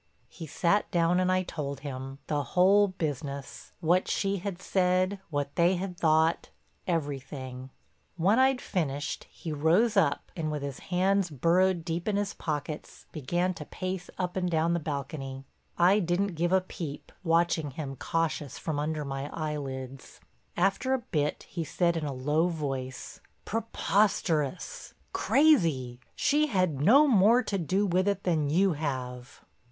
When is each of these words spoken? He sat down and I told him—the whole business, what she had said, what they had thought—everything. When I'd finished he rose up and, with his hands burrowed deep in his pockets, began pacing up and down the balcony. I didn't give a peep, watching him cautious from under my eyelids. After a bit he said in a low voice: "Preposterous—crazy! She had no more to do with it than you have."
He 0.29 0.47
sat 0.47 0.89
down 0.89 1.19
and 1.19 1.31
I 1.31 1.43
told 1.43 1.81
him—the 1.81 2.41
whole 2.55 2.87
business, 2.87 3.71
what 3.81 4.07
she 4.07 4.37
had 4.37 4.59
said, 4.59 5.19
what 5.29 5.55
they 5.55 5.75
had 5.75 5.95
thought—everything. 5.95 7.69
When 8.17 8.39
I'd 8.39 8.61
finished 8.61 9.25
he 9.25 9.51
rose 9.51 9.95
up 9.95 10.31
and, 10.35 10.49
with 10.51 10.63
his 10.63 10.79
hands 10.79 11.29
burrowed 11.29 11.85
deep 11.85 12.07
in 12.07 12.15
his 12.15 12.33
pockets, 12.33 13.05
began 13.11 13.53
pacing 13.53 14.15
up 14.17 14.35
and 14.35 14.49
down 14.49 14.73
the 14.73 14.79
balcony. 14.79 15.45
I 15.77 15.99
didn't 15.99 16.33
give 16.33 16.51
a 16.51 16.61
peep, 16.61 17.11
watching 17.23 17.69
him 17.69 17.95
cautious 17.95 18.57
from 18.57 18.79
under 18.79 19.05
my 19.05 19.29
eyelids. 19.31 20.19
After 20.57 20.95
a 20.95 21.05
bit 21.11 21.45
he 21.47 21.63
said 21.63 21.95
in 21.95 22.05
a 22.05 22.11
low 22.11 22.47
voice: 22.47 23.21
"Preposterous—crazy! 23.45 25.99
She 26.15 26.47
had 26.47 26.81
no 26.81 27.05
more 27.07 27.43
to 27.43 27.59
do 27.59 27.85
with 27.85 28.07
it 28.07 28.23
than 28.23 28.49
you 28.49 28.73
have." 28.73 29.45